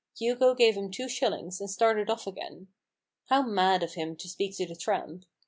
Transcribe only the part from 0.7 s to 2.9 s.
him two shillings, and started off again.